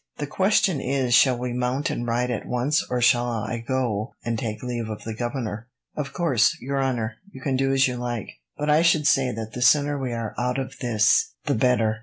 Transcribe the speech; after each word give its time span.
"The 0.17 0.25
question 0.25 0.81
is, 0.81 1.13
shall 1.13 1.37
we 1.37 1.53
mount 1.53 1.91
and 1.91 2.07
ride 2.07 2.31
at 2.31 2.47
once, 2.47 2.83
or 2.89 3.01
shall 3.03 3.27
I 3.29 3.59
go 3.59 4.15
and 4.25 4.39
take 4.39 4.63
leave 4.63 4.89
of 4.89 5.03
the 5.03 5.13
governor?" 5.13 5.67
"Of 5.95 6.11
course, 6.11 6.57
your 6.59 6.81
honour, 6.83 7.17
you 7.31 7.39
can 7.39 7.55
do 7.55 7.71
as 7.71 7.87
you 7.87 7.97
like, 7.97 8.31
but 8.57 8.67
I 8.67 8.81
should 8.81 9.05
say 9.05 9.31
that 9.31 9.53
the 9.53 9.61
sooner 9.61 9.99
we 9.99 10.11
are 10.13 10.33
out 10.39 10.57
of 10.57 10.73
this, 10.81 11.35
the 11.45 11.53
better. 11.53 11.99